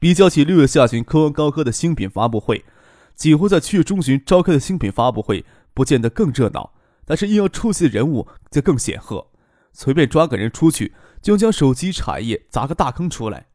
[0.00, 2.64] 比较起六月下旬科文高科的新品发布会，
[3.16, 6.72] 几乎在七月中旬召开的新品发布会不见得更热闹，
[7.04, 9.26] 但是硬要出席的人物则更显赫。
[9.72, 13.46] 随便抓个人出去，就将手机产业砸个大坑出来。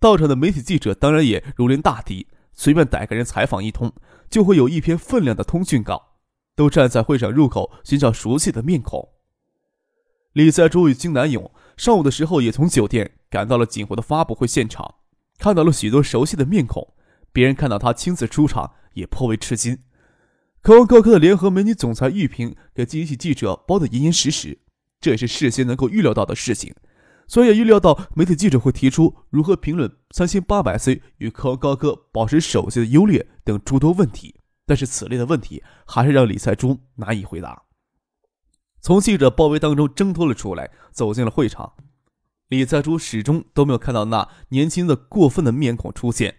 [0.00, 3.92] 到场的媒体记者当然也如临大敌，随便逮个人采访一通，
[4.28, 6.08] 就会有一篇分量的通讯稿。
[6.54, 9.08] 都站在会场入口寻找熟悉的面孔。
[10.32, 14.96] 李在洙与金南勇上午的时候也从酒店赶到了锦湖的发布会现场。
[15.42, 16.94] 看到了许多熟悉的面孔，
[17.32, 19.76] 别人看到他亲自出场也颇为吃惊。
[20.60, 24.60] 渴望高科的联合美女总裁玉萍给记记者包得严严实实，
[25.00, 26.72] 这也是事先能够预料到的事情。
[27.26, 37.60] 虽然也预料到媒体记者会提出如何评论三千八百 C 与渴望高科保持手机的优劣等诸多问题，但是此类的问题还是让李在洙难以回答。
[38.80, 41.72] 从记者包围当中挣脱了出来，走进了会场。
[42.52, 46.36] 李在洙始终都没有看到那年轻的过分的面孔出现，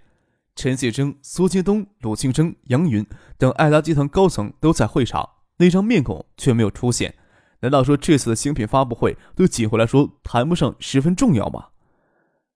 [0.56, 3.04] 陈谢征、苏杰东、鲁庆生、杨云
[3.36, 7.16] 等爱达集团高层都在会场，那张面孔却没有出现。
[7.62, 11.70] 难道说这次的新品发布会对锦湖来说谈不上十分重要吗？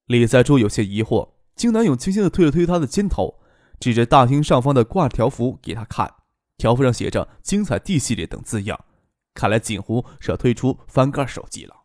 [0.05, 1.29] 李在洙有些疑惑。
[1.55, 3.39] 金南勇轻轻地推了推他的肩头，
[3.79, 6.13] 指着大厅上方的挂条幅给他看，
[6.57, 8.79] 条幅上写着“精彩 D 系列”等字样，
[9.33, 11.75] 看来锦湖是要推出翻盖手机了。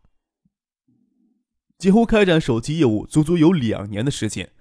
[1.82, 4.52] 锦湖开展手机业务足足有两年的时间，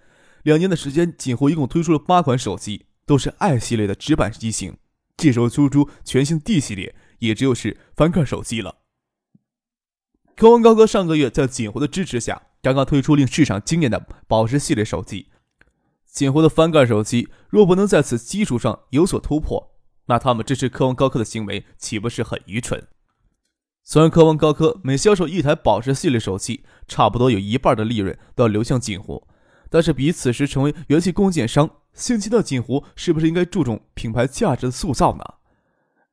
[0.42, 4.76] 两年的时间，锦湖一共推出了八款手机，都是 i 系列的直板机型。
[5.18, 8.78] 这时候推出全新 D 系列，也只有是翻盖手机了。
[10.36, 15.28] 科王高科上个月在锦湖的支持下，刚刚推出令市场惊艳的宝石系列手机。
[16.08, 19.76] 锦湖的翻盖手机若不能在此基础上有所突破，
[20.08, 22.88] 那他们支持科王高科的行为岂不是很愚蠢？
[23.84, 29.28] 虽然科王高科每销售一台宝石系列手机，差不多有一半的利润都要流向锦湖，
[29.70, 35.24] 但是比此时成为元气供应商，新奇的锦湖是不是应该注重品牌价值的塑造呢？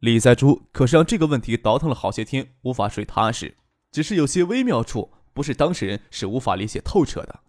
[0.01, 3.57] 李在洙可是让这个问题倒腾了好些天，无法睡踏实。
[3.91, 7.41] 只是有些微妙处，不是当事人是无法理解透彻的。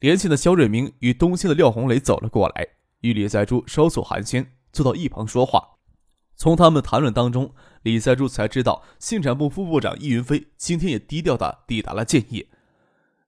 [0.00, 2.66] 连线的肖瑞明与东兴的廖红雷走了过来，
[3.00, 5.73] 与李在洙稍作寒暄，坐到一旁说话。
[6.36, 12.46] 从他们谈论当中，李在洙才知道，信产部副部长易云飞今天也低调的抵达了建业。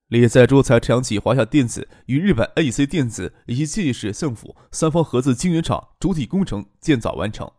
[0.09, 7.51] 李在洙才想起华夏电子与日本 AEC 电子以及建业市政府三方合资晶圆厂主体工程建造完成，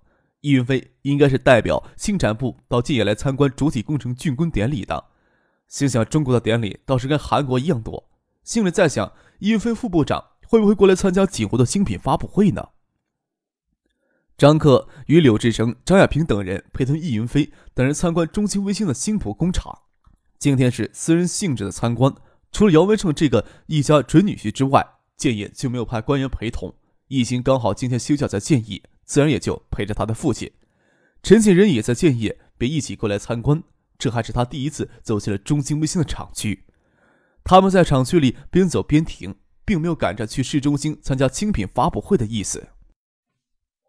[0.41, 5.05] 易云飞应该是代表信产部到建业来参观主体工程竣工典礼的。
[5.67, 8.09] 心想中国的典礼倒是跟韩国一样多，
[8.43, 12.69] 心里在想，易云飞副部长会不会过来参加锦湖的新品发布会呢？
[14.37, 19.79] 张克与柳志成、张亚平等人陪同易云飞等人参观中兴微星的新浦工厂。
[20.37, 22.13] 今天是私人性质的参观，
[22.51, 26.75] 除了姚文胜这个一家准女婿之外，建业就没有派官员陪同。
[27.07, 30.51] 易兴刚好今天休假在建业，自然也就陪着他的父亲。
[31.23, 33.63] 陈景仁也在建业，便一起过来参观。
[33.97, 36.65] 这还是他第一次走进了中兴微星的厂区。
[37.43, 39.33] 他们在厂区里边走边停，
[39.65, 42.67] 并没有赶着去市中心参加精品发布会的意思。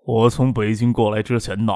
[0.08, 1.74] 我从北京过来之前呢，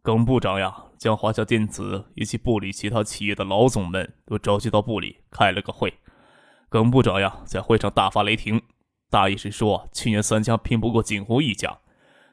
[0.00, 5.92] 耿部长呀，将华夏电子以及部里其他企业的老总们都召集到部里开了个会。
[6.70, 8.62] 耿部长呀，在会上大发雷霆，
[9.10, 11.80] 大意是说，去年三家拼不过锦湖一家，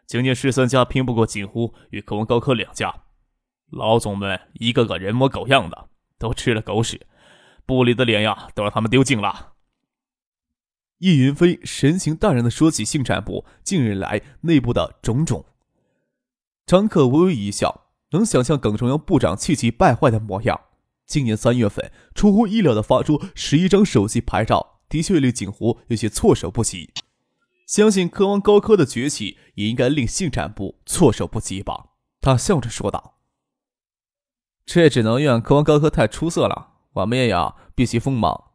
[0.08, 2.96] 今年十三家拼不过锦湖与科文高科两家。
[3.74, 7.06] 老总们一个个人模狗样的，都吃了狗屎，
[7.66, 9.55] 部里的脸呀，都让他们丢尽了。
[10.99, 15.46] 易云飞神情淡然的说起信产部近日来内部的种种。
[16.66, 20.59] 张克微微一笑，能想象耿崇阳部长气急败坏的模样。
[21.07, 26.93] 今年三月份出乎意料的发出十一张手机牌照，的确令景湖有些措手不及。
[27.66, 31.91] 相信科王高科的崛起也应该令信产部措手不及吧？
[32.19, 33.16] 他笑着说道
[34.66, 38.48] ：“这只能怨科王高科太出色了，我们也要避其锋芒。”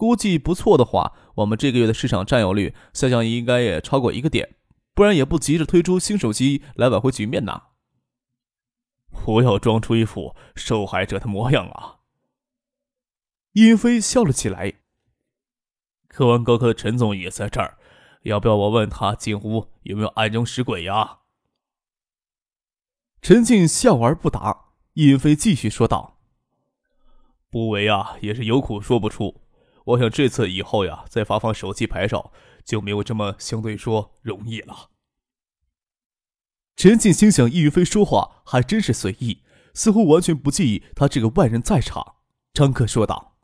[0.00, 4.56] 估计不错的话，我们这个月的市场占有率下降应该也超过一个点，
[4.94, 7.64] 不然也不急着推出新手机来挽回局面呐。
[9.10, 11.98] 不要装出一副受害者的模样啊！
[13.52, 14.72] 殷飞笑了起来。
[16.08, 17.76] 科文高科的陈总也在这儿，
[18.22, 21.18] 要不要我问他进屋有没有暗中使鬼呀？
[23.20, 24.68] 陈静笑而不答。
[24.94, 26.16] 尹飞继续说道
[27.50, 29.42] ：“不为啊，也是有苦说不出。
[29.90, 32.32] 我想这次以后呀，再发放手机牌照
[32.64, 34.90] 就没有这么相对说容易了。”
[36.76, 39.42] 陈静心想，易云飞说话还真是随意，
[39.74, 42.16] 似乎完全不介意他这个外人在场。
[42.54, 43.36] 张克说道：“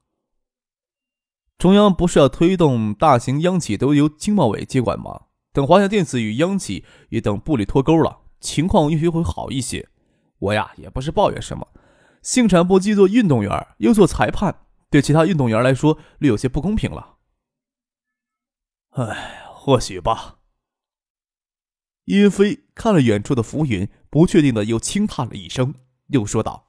[1.58, 5.26] 中央不是要推动大型央企都由经贸委接管吗？
[5.52, 9.88] 等华夏电子与央企也等部里脱钩了，情况也许会好一些。
[10.38, 11.68] 我呀，也不是抱怨什么。
[12.22, 17.16] 信产部既做运动员又做裁判，对其他运动员来说略有些不公平了。
[18.90, 20.38] 哎，或许吧。”
[22.06, 25.74] 叶飞看了远处的浮云，不确定的又轻叹了一声，
[26.08, 26.68] 又说道：“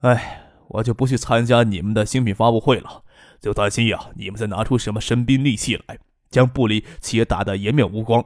[0.00, 3.02] 哎。”我就不去参加你们的新品发布会了，
[3.40, 5.98] 就担心呀，你们再拿出什么神兵利器来，
[6.28, 8.22] 将布里企业打得颜面无光。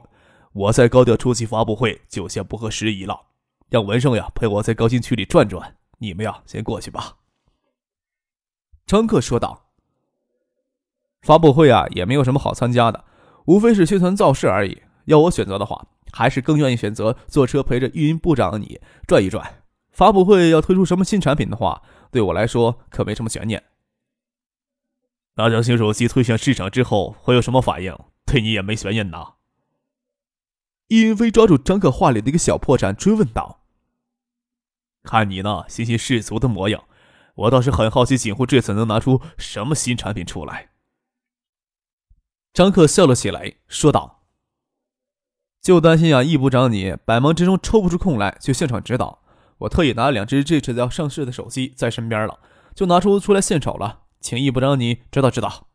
[0.51, 3.27] 我再高调出席发布会就先不合时宜了，
[3.69, 5.77] 让文胜呀陪我在高新区里转转。
[5.99, 7.19] 你们呀，先过去吧。”
[8.85, 9.65] 张克说道。
[11.21, 13.05] “发布会啊，也没有什么好参加的，
[13.45, 14.83] 无非是宣传造势而已。
[15.05, 19.63] 要我选择的话，还是更愿意选择坐车陪着运营部长你转一转。
[19.91, 21.81] 发布会要推出什么新产品的话。”
[22.13, 23.63] 对我来说可没什么悬念。
[25.33, 27.97] 那将新手机推向市场之后会有什么反应？
[28.23, 29.33] 对你也没悬念呐。
[30.89, 33.61] 易云飞抓住张克话里的一个小破绽，追问道
[35.01, 36.83] ：“看你那信心十足的模样，
[37.35, 40.69] 我倒是很好奇，锦湖这次能拿出什么新产品出来。”
[42.53, 44.23] 张克笑了起来，说道
[45.61, 49.23] ：“就担心呀，易部长你百忙之中抽不出空来去现场指导。”
[49.59, 52.39] 我特意拿两只这次要上市的手机在身边了，
[52.75, 55.69] 就拿出出来献丑了，请易部长你指导指导。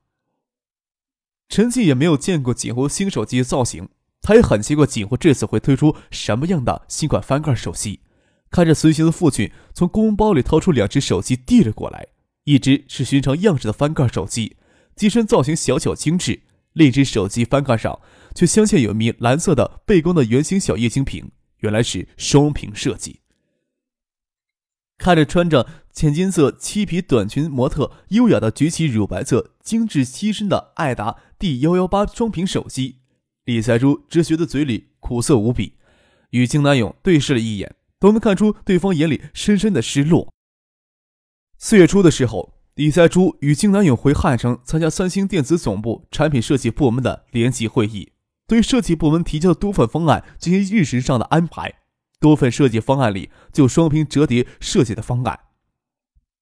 [1.48, 3.88] 陈静也没有见过锦湖新手机造型，
[4.20, 8.02] 他也很奇怪锦湖这次会推出什么样的新款翻盖手机。
[8.50, 12.08] 看着随行的父亲从公文包里掏出两只手机递了过来，
[12.44, 14.56] 一只是寻常样式的翻盖手机，
[14.94, 16.40] 机身造型小巧精致；
[16.72, 18.00] 另一只手机翻盖上
[18.34, 23.20] 却镶嵌有一名蓝色的背光的圆形小液晶屏，原来是双屏设计。
[24.96, 32.96] 看着穿着浅金色漆皮短裙模特优雅的举起乳白色精致机身的爱达 D 幺幺八双屏手机，
[33.44, 35.74] 李财珠只觉得嘴里苦涩无比。
[36.30, 40.32] 与金南勇对视了一眼，都能看出对方眼里深深的失落。
[41.58, 48.12] 四月初的时候，李在珠与金南勇回汉城参加三星电子总部产品设计部门的联席会议，
[48.46, 51.74] 对设计部门提交的多份方案进行日程上的安排。
[52.20, 55.38] 多份设计方案里，就双屏折叠设计的方案。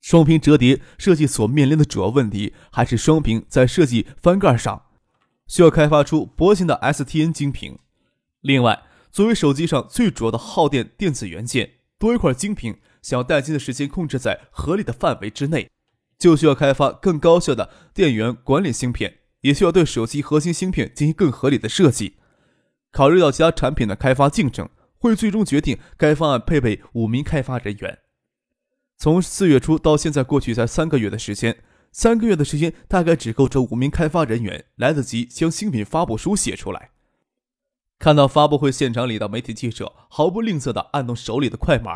[0.00, 4.84] 双屏折叠设计所面临的主要问题，还是双屏在设计翻盖上
[5.46, 7.78] 需要开发出薄型的 STN 晶屏。
[8.40, 8.82] 另外，
[9.16, 15.70] 作为手机上最主要的耗电电子元件，多一块晶屏，想要待机的时间控制在合理的范围之内，
[16.18, 22.16] 就需要开发更高效的电源管理芯片，也需要对手机核心芯片进行更合理的设计。
[22.92, 24.68] 考虑到其他产品的开发竞争。
[24.98, 27.98] 会最终决定该方案配备五名开发人员。
[28.98, 31.58] 从四月初到现在，过去才三个月的时间，
[31.92, 36.90] 三个月的时间大概只够这五名开发人员来得及将新品发布书写出来。
[37.98, 41.92] 看到发布会现场里的媒体记者毫不吝啬地按动手里的快门，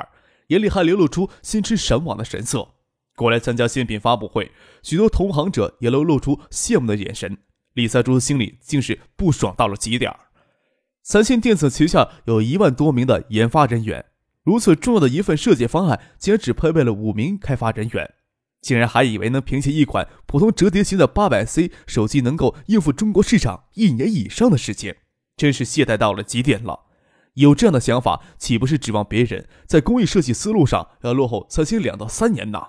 [0.49, 2.75] 眼里还流露出心驰神往的神色。
[3.16, 4.50] 过来参加新品发布会，
[4.83, 7.37] 许多同行者也都露出羡慕的眼神。
[7.75, 10.14] 李赛珠心里竟是不爽到了极点。
[11.02, 14.07] 三星电子旗下有一万多名的研发人员，
[14.42, 18.14] 如此重要的一份设计方案，竟然只配备了五名开发人员，
[18.61, 24.97] 竟然还以为能凭借一款普通折叠型的八百 C 手机能够应付中国市场一年以上的时间，
[25.40, 26.80] 真是懈怠到了极点了。
[27.32, 32.61] 有这样的想法，岂不是指望别人在工艺设计思路上要落后三星两到三年呢？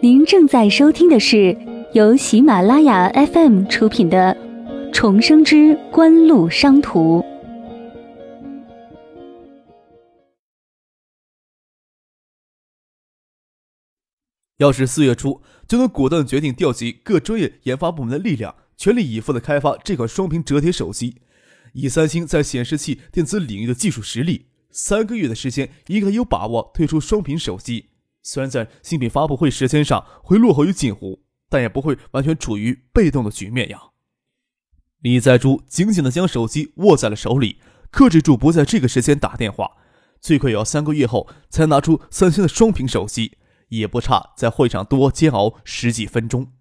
[0.00, 1.54] 您正在收听的是
[1.92, 4.34] 由喜马拉雅 FM 出品的
[4.90, 7.20] 《重生之官路商途》。
[14.58, 21.20] 要是四月初就能果断决定调集各专业研发部门的力量，全力以赴的开发这款双屏折叠手机，
[21.74, 27.90] 以三星在显示器电子领域的技术实力，三个月的时间应该有把握推出双屏手机。
[28.22, 33.80] 虽然在新品发布会时间上会落后于锦湖，但也不会完全处于被动的局面呀。
[35.00, 37.60] 李在珠紧紧地将手机握在了手里，
[37.90, 39.76] 克制住不在这个时间打电话，
[40.20, 43.36] 最快也要三个月后才拿出三星的双屏手机，
[43.68, 46.52] 也不差在会上多煎熬十几分钟。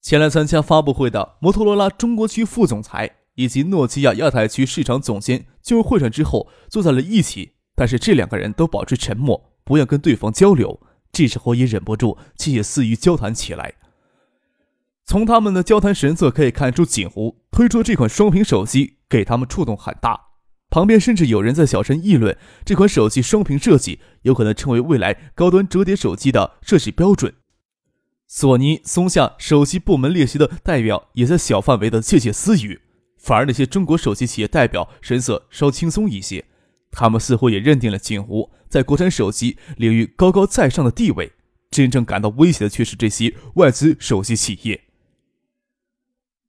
[0.00, 10.80] 前来参加发布会的摩托罗拉中国区副总裁以及诺基亚亚太区市场总监进入会场之后坐在了一起，但是这两个人都保持沉默，不愿跟对方交流。
[11.12, 13.74] 这时候也忍不住窃窃私语交谈起来。
[15.04, 20.29] 从他们的交谈神色可以看出，锦湖推出这款双屏手机给他们触动很大。
[20.70, 27.34] 旁边甚至有人在小声议论，这款手机双屏设计有可能成为未来高端折叠手机的设计标准。
[28.28, 32.80] 索尼、松下手机部门列席的代表也在小范围的窃窃私语，
[33.18, 36.44] 反而那些中国手机企业代表神色稍轻松一些，
[36.92, 41.32] 他们似乎也认定了景湖在国产手机领域高高在上的地位。
[41.70, 44.80] 真正感到威胁的却是这些外资手机企业。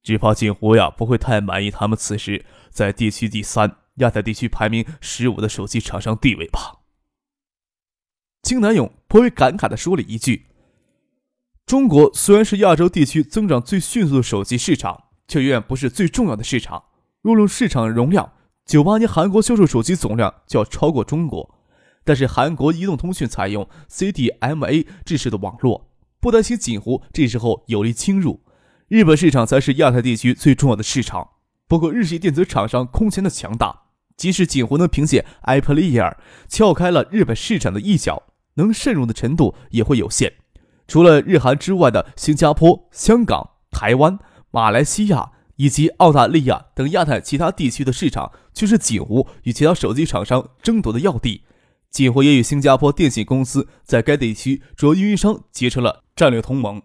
[0.02, 6.82] 只怕景湖呀不会太满意他们此时在地区第三、亚太地区排名十五的手机厂商地位吧。
[8.44, 10.48] 金南勇颇为感慨地说了一句
[11.66, 16.84] ：“中国虽然是亚洲地区增长最迅速的手机市场，却远远不是最重要的市场。
[17.22, 18.34] 若论市场容量，
[18.66, 21.60] 九八年韩国销售手机总量就要超过中国。
[22.04, 28.42] 但是韩国移动通讯采用 CDMA 制式的网络，不担心锦湖这时候有力侵入。”
[28.90, 31.30] 日本市场才是亚太地区最重要的市场。
[31.68, 33.81] 不过，日系电子厂商空前的强大，
[34.22, 36.16] 即使景湖能凭借 iPlayer
[36.48, 38.22] 撬开了日本市场的一角，
[38.54, 40.32] 能渗入的程度也会有限。
[40.88, 44.20] 除了日韩之外的新加坡、香港、台湾、
[44.52, 51.42] 马来西亚以及澳大利亚等亚太其他地区的市场，却是景湖与其他手机厂商争夺的要地。
[51.90, 56.80] 景湖也与新加坡电信公司在该地区主要运营商结成了战略同盟。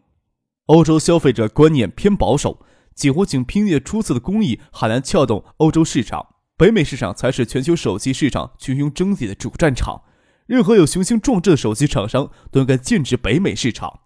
[0.69, 2.65] 欧洲消费者观念偏保守，
[2.95, 6.29] 几乎仅凭借出色的工艺很难撬动欧洲市场。
[6.57, 10.03] 北美市场才是全球手机市场群雄争地的主战场。
[10.47, 14.01] 任何有雄心壮志的手机厂商都应该剑指北美市场。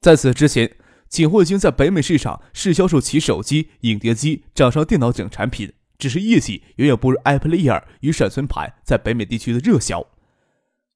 [0.00, 0.76] 在此之前，
[1.08, 10.04] 锦湖已经在北美市场试销售其手机、影碟机、掌上电脑等产品，只是业绩远远不如 iPlayer 与闪存盘在北美地区的热销。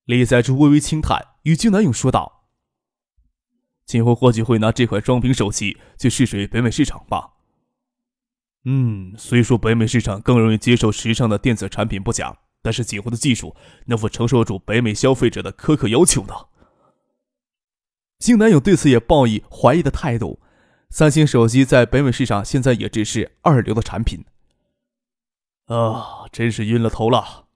[0.07, 2.47] 李在柱微微轻叹，与金南勇说道。
[3.85, 7.32] 今后或许会拿这款双屏手机去试水北美市场吧。
[8.65, 16.35] 嗯，虽说北美市场更容易接受时尚的电子产品不假，但是锦湖的技术能否承受住北美消费者的苛刻要求呢？
[18.21, 20.41] 新男友对此也抱以怀疑的态度。
[20.91, 24.25] 三星手机在北美市场现在也只是二流的产品。
[25.67, 27.47] 啊，真是晕了头了。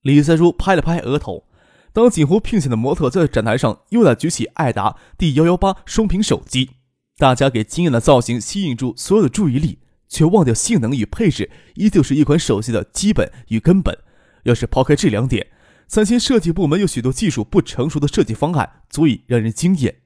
[0.00, 1.44] 李三叔拍了拍额头。
[1.92, 6.70] 当锦湖聘请的模特在展台上优雅举起爱达 D 幺幺八双屏手机，
[7.18, 9.78] 大家给惊艳的造型吸引住所有的注意力，
[10.12, 13.96] 却忘掉性能与配置依旧是一款手机的基本与根本。
[14.42, 15.46] 要是抛开这两点，
[15.88, 19.96] 三星设计部门有许多技术不成熟的设计方案足以让人惊艳。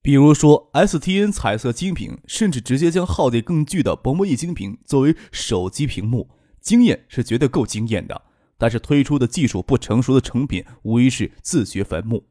[0.00, 8.22] 比如说 STN 彩色晶屏，甚至直接将耗电更巨的薄膜液晶屏作为手机屏幕，惊艳是绝对够惊艳的。
[8.56, 12.24] 但是推出的技术不成熟的成品无疑是自掘坟墓。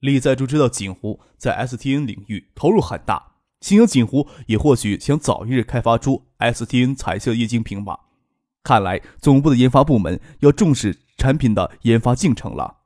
[0.00, 3.29] 李在柱知道锦湖在 STN 领域投入很大，
[3.60, 8.00] 心想锦湖也或许想早一日开发出 STN 彩色液晶屏吧。
[8.62, 12.78] 看来总部的研发部门要重视产品的研发进程了。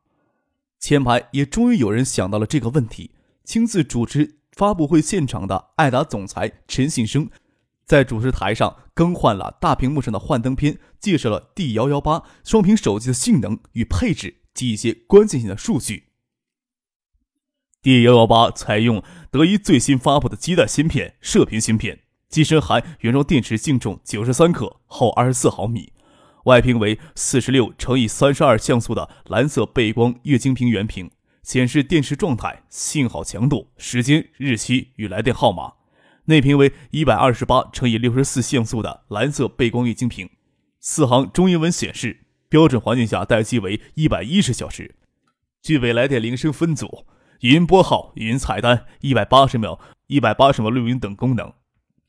[0.79, 3.13] 前排也终于有人想到了这个问题，
[3.45, 7.31] 亲自主持发布会现场的爱达总裁陈信生。
[7.87, 16.05] 在主持台上更换了大屏幕上的幻灯片，介绍了 D 幺幺八双屏手机的性能与配置及一些关键性的数据。
[17.85, 22.01] D 幺幺八采用德仪最新发布的基带芯片射频芯片，
[22.31, 25.93] 机身含原装电池，净重九十三克，厚二十四毫米，
[26.45, 31.11] 外屏为四十六乘以三十二像素的蓝色背光液晶屏原屏，
[31.43, 35.75] 显示电池状态、信号强度、时间、日期与来电号码。
[36.25, 40.31] 内屏为一百二十八乘以六十四像素的蓝色背光液晶屏，
[40.81, 44.95] 四行中英文显示，标准环境下待机为一百一十小时，
[45.61, 47.05] 具备来电铃声分组、
[47.41, 51.53] 语音拨号、语音菜单、一百八十秒、一百八十秒录音等功能，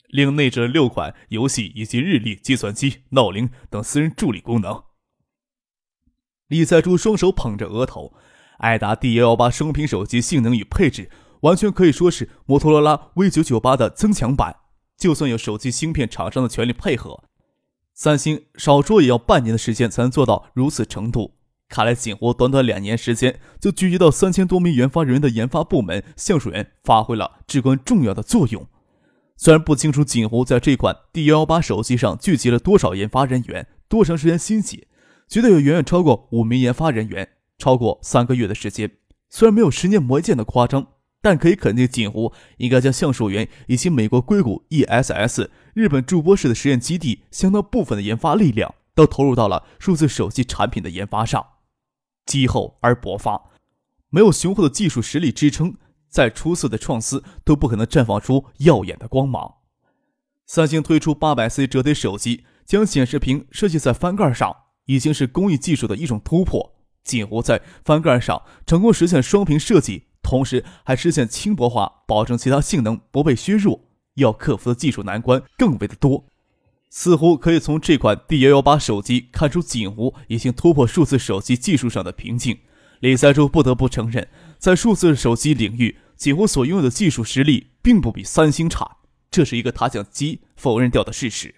[0.07, 4.83] 另内置了六款游戏以及日历、计算机、闹铃等私人助理功能。
[6.47, 8.13] 李在柱双手捧着额头，
[8.59, 11.09] 爱达 D 幺幺八双屏手机性能与配置。
[11.41, 14.55] 完全可以说是摩托罗拉 V 九九八的增强版。
[14.97, 17.25] 就算有手机芯片厂商的全力配合，
[17.93, 21.37] 三星少说也要半年的时间才能做到如此程度。
[21.67, 28.67] 看来锦湖短短两年时间就聚集到三千多名研发人员的研发部门橡树园发挥了至关重要的作用。
[29.35, 34.87] 虽然不清楚锦湖在这款 D 幺幺八手机上聚集了多少研发人员，多长时间兴起，
[35.27, 38.91] 绝对有远远超过五名研发人员，超过三个月的时间。
[39.29, 40.87] 虽然没有十年磨一剑的夸张，
[41.21, 51.45] 但可以肯定，锦湖应该将橡树园以及美国硅谷 ESS、日本筑波市的实验基地相当部分的研发力量，都投入到了数字手机产品的研发上。
[52.25, 53.51] 积厚而薄发，
[54.09, 55.75] 没有雄厚的技术实力支撑，
[56.09, 59.55] 再出色的创思都不可能绽放出耀眼的光芒。
[60.45, 64.55] 三星推出八百 C 折叠手机，将显示屏设计在翻盖上，
[64.85, 66.75] 已经是工艺技术的一种突破。
[67.03, 73.81] 锦湖在翻盖上成功实现双屏设计，同时还实现轻薄化，保证其他性能不被削弱。
[74.15, 76.25] 要克服的技术难关更为的多，
[76.89, 82.57] 似乎可以从这款 D 幺幺八手机看出，锦湖已经突破数字手机技术上的瓶颈。
[83.01, 88.97] 李在洲不得不承认，在数字手机领域，景湖所拥有的技术实力并不比三星差。
[89.29, 91.55] 这是一个他想机否认掉的事实。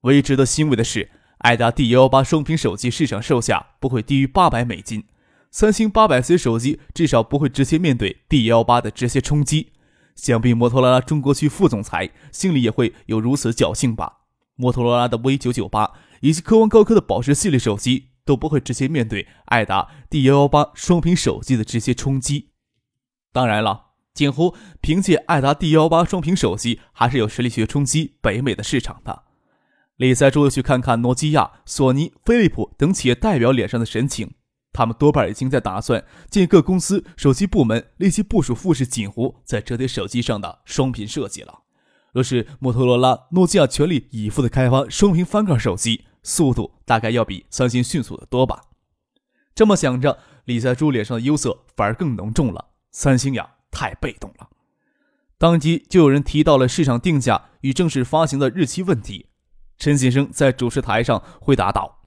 [0.00, 5.04] 唯一值得欣慰的是，爱达 D 幺幺八双屏手机市场售价不会低于八百美金，
[5.52, 9.68] 三星八百 C 手机至少不会直接面对 D 幺幺八的直接冲击。
[10.16, 14.17] 想必摩托罗拉中国区副总裁心里也会有如此侥幸吧。
[14.58, 22.50] 摩托罗拉的 V 九九八以及科王高科的宝石系列手机都不会直接面对爱达 D 幺幺八双屏手机的直接冲击。
[23.32, 23.86] 当然了。
[24.14, 29.22] 锦湖凭借爱达 D 幺八双屏手机，还是有实力去冲击北美的市场的。
[29.94, 34.32] 李赛珠又去看看诺基亚、索尼、飞利浦等企业代表脸上的神情，
[34.72, 41.60] 他们多半已经在打算建各公司手机部门立即部署富士锦湖在折叠手机上的双屏设计了。
[42.12, 48.62] 若是摩托罗拉、诺基亚全力以赴的开发双屏翻盖手机，速度大概要比三星迅速的多吧。
[49.54, 52.66] 这么想着，李在珠脸上的忧色反而更浓重了。
[52.90, 53.54] 三星呀！
[53.70, 54.48] 太被动了，
[55.36, 59.26] 当即就有人提到了市场定价与正式发行的日期问题。
[59.76, 62.00] 陈先生在主持台上回答道：“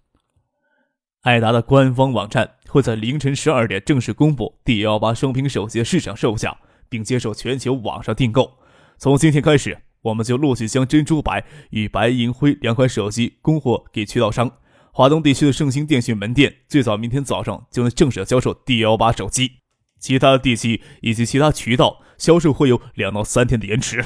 [1.22, 6.58] 爱达的官方网站会在凌晨十二点正式公布 D 幺八双屏手机的市场售价，
[6.90, 8.58] 并接受全球网上订购。
[8.98, 14.52] 从今天开始，我们就陆续将珍珠白与白银灰两款手机供货给渠道商。
[14.92, 19.60] 华东地区的盛兴电讯门店最早明天早上就能正式销售 D 幺八手机。”
[20.02, 24.04] 其他地区以及其他渠道销售会有两到三天的延迟。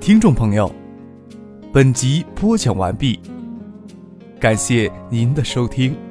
[0.00, 0.74] 听众朋友，
[1.72, 3.20] 本集播讲完毕，
[4.40, 6.09] 感谢您的收听。